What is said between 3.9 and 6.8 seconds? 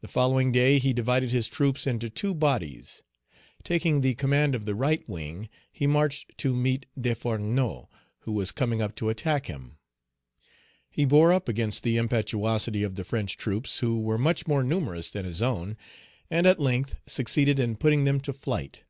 the command of the right wing, he marched to